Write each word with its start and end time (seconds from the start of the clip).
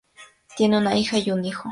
Tienen 0.55 0.79
una 0.79 0.97
hija 0.97 1.19
y 1.19 1.29
un 1.29 1.45
hijo. 1.45 1.69